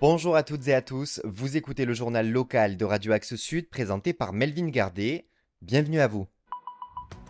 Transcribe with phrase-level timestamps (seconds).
[0.00, 3.68] Bonjour à toutes et à tous, vous écoutez le journal local de Radio Axe Sud
[3.68, 5.26] présenté par Melvin Gardet.
[5.60, 6.28] Bienvenue à vous.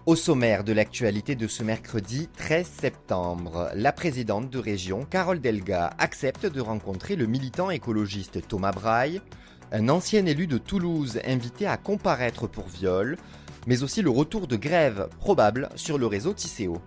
[0.04, 5.94] Au sommaire de l'actualité de ce mercredi 13 septembre, la présidente de région, Carole Delga,
[5.96, 9.22] accepte de rencontrer le militant écologiste Thomas Braille,
[9.72, 13.16] un ancien élu de Toulouse invité à comparaître pour viol,
[13.66, 16.82] mais aussi le retour de grève probable sur le réseau Tisséo.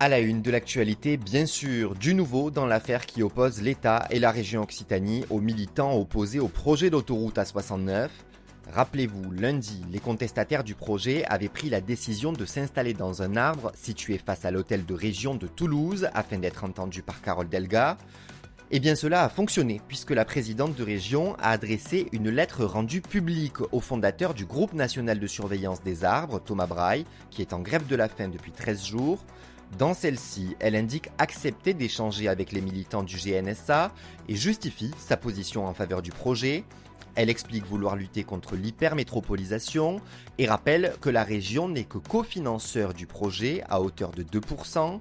[0.00, 4.20] À la une de l'actualité, bien sûr, du nouveau dans l'affaire qui oppose l'État et
[4.20, 8.08] la région Occitanie aux militants opposés au projet d'autoroute A69.
[8.72, 13.72] Rappelez-vous, lundi, les contestataires du projet avaient pris la décision de s'installer dans un arbre
[13.74, 17.96] situé face à l'hôtel de région de Toulouse afin d'être entendus par Carole Delga.
[18.70, 23.00] Eh bien cela a fonctionné puisque la présidente de région a adressé une lettre rendue
[23.00, 27.58] publique au fondateur du groupe national de surveillance des arbres, Thomas Braille, qui est en
[27.58, 29.24] grève de la faim depuis 13 jours.
[29.76, 33.92] Dans celle-ci, elle indique accepter d'échanger avec les militants du GNSA
[34.28, 36.64] et justifie sa position en faveur du projet.
[37.14, 40.00] Elle explique vouloir lutter contre l'hypermétropolisation
[40.38, 45.00] et rappelle que la région n'est que cofinanceur du projet à hauteur de 2%.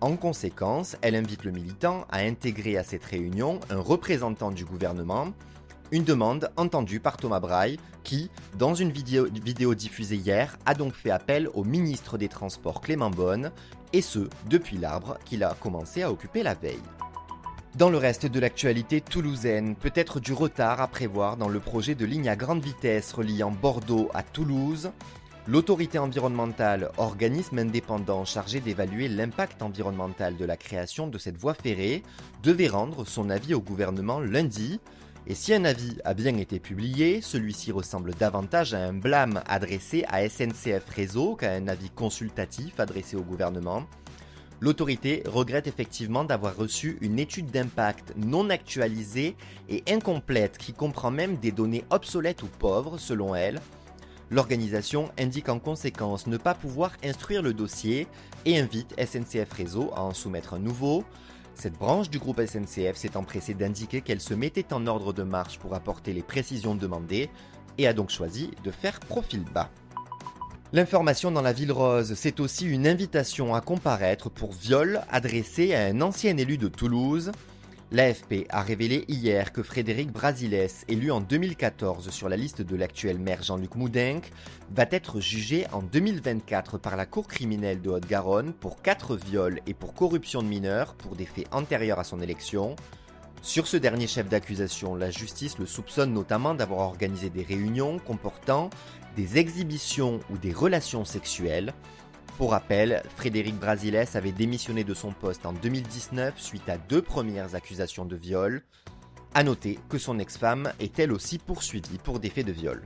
[0.00, 5.32] En conséquence, elle invite le militant à intégrer à cette réunion un représentant du gouvernement,
[5.92, 11.10] une demande entendue par Thomas Braille, qui, dans une vidéo, diffusée hier, a donc fait
[11.10, 13.52] appel au ministre des Transports Clément Bonne,
[13.92, 16.82] et ce, depuis l'arbre qu'il a commencé à occuper la veille.
[17.76, 22.06] Dans le reste de l'actualité toulousaine, peut-être du retard à prévoir dans le projet de
[22.06, 24.90] ligne à grande vitesse reliant Bordeaux à Toulouse.
[25.46, 32.02] L'autorité environnementale, organisme indépendant chargé d'évaluer l'impact environnemental de la création de cette voie ferrée,
[32.42, 34.78] devait rendre son avis au gouvernement lundi.
[35.26, 40.04] Et si un avis a bien été publié, celui-ci ressemble davantage à un blâme adressé
[40.08, 43.84] à SNCF Réseau qu'à un avis consultatif adressé au gouvernement.
[44.60, 49.36] L'autorité regrette effectivement d'avoir reçu une étude d'impact non actualisée
[49.68, 53.60] et incomplète qui comprend même des données obsolètes ou pauvres selon elle.
[54.30, 58.08] L'organisation indique en conséquence ne pas pouvoir instruire le dossier
[58.44, 61.04] et invite SNCF Réseau à en soumettre un nouveau.
[61.54, 65.58] Cette branche du groupe SNCF s'est empressée d'indiquer qu'elle se mettait en ordre de marche
[65.58, 67.30] pour apporter les précisions demandées
[67.78, 69.70] et a donc choisi de faire profil bas.
[70.72, 75.84] L'information dans la ville rose, c'est aussi une invitation à comparaître pour viol adressé à
[75.84, 77.30] un ancien élu de Toulouse.
[77.92, 83.18] L'AFP a révélé hier que Frédéric Brasilès, élu en 2014 sur la liste de l'actuel
[83.18, 84.22] maire Jean-Luc Moudenc,
[84.74, 89.74] va être jugé en 2024 par la Cour criminelle de Haute-Garonne pour 4 viols et
[89.74, 92.76] pour corruption de mineurs pour des faits antérieurs à son élection.
[93.42, 98.70] Sur ce dernier chef d'accusation, la justice le soupçonne notamment d'avoir organisé des réunions comportant
[99.16, 101.74] des exhibitions ou des relations sexuelles.
[102.38, 107.54] Pour rappel, Frédéric Brasilès avait démissionné de son poste en 2019 suite à deux premières
[107.54, 108.62] accusations de viol.
[109.34, 112.82] A noter que son ex-femme est elle aussi poursuivie pour des faits de viol.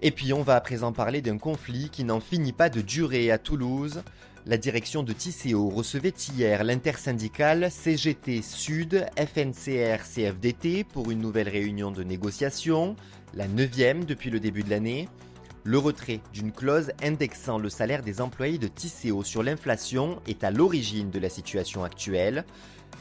[0.00, 3.30] Et puis on va à présent parler d'un conflit qui n'en finit pas de durer
[3.30, 4.02] à Toulouse.
[4.44, 11.90] La direction de Tisséo recevait hier l'intersyndicale CGT Sud FNCR CFDT pour une nouvelle réunion
[11.90, 12.94] de négociation,
[13.34, 15.08] la neuvième depuis le début de l'année.
[15.66, 20.52] Le retrait d'une clause indexant le salaire des employés de Tisséo sur l'inflation est à
[20.52, 22.44] l'origine de la situation actuelle.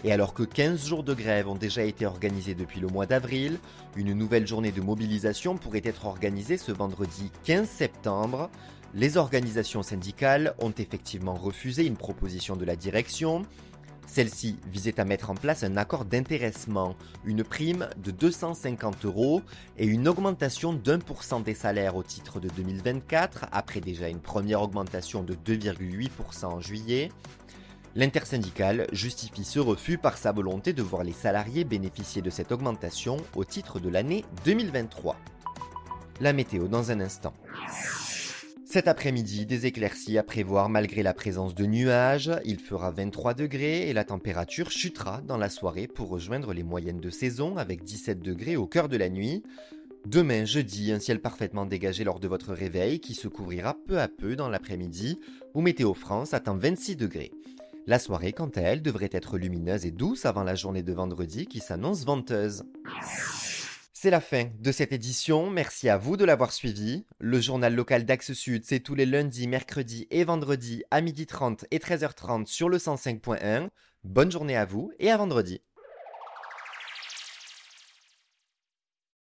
[0.03, 3.59] Et alors que 15 jours de grève ont déjà été organisés depuis le mois d'avril,
[3.95, 8.49] une nouvelle journée de mobilisation pourrait être organisée ce vendredi 15 septembre.
[8.95, 13.43] Les organisations syndicales ont effectivement refusé une proposition de la direction.
[14.07, 16.95] Celle-ci visait à mettre en place un accord d'intéressement,
[17.25, 19.41] une prime de 250 euros
[19.77, 24.19] et une augmentation d'un pour cent des salaires au titre de 2024, après déjà une
[24.19, 27.11] première augmentation de 2,8% en juillet.
[27.95, 33.17] L'intersyndicale justifie ce refus par sa volonté de voir les salariés bénéficier de cette augmentation
[33.35, 35.15] au titre de l'année 2023.
[36.21, 37.33] La météo dans un instant.
[38.65, 42.31] Cet après-midi, des éclaircies à prévoir malgré la présence de nuages.
[42.45, 46.99] Il fera 23 degrés et la température chutera dans la soirée pour rejoindre les moyennes
[46.99, 49.43] de saison avec 17 degrés au cœur de la nuit.
[50.07, 54.07] Demain, jeudi, un ciel parfaitement dégagé lors de votre réveil qui se couvrira peu à
[54.07, 55.19] peu dans l'après-midi
[55.53, 57.31] où Météo France atteint 26 degrés.
[57.85, 61.45] La soirée, quant à elle, devrait être lumineuse et douce avant la journée de vendredi
[61.45, 62.63] qui s'annonce venteuse.
[64.05, 67.07] C'est la fin de cette édition, merci à vous de l'avoir suivi.
[67.17, 71.79] Le journal local d'Axe Sud, c'est tous les lundis, mercredis et vendredis à 12h30 et
[71.79, 73.69] 13h30 sur le 105.1.
[74.03, 75.63] Bonne journée à vous et à vendredi.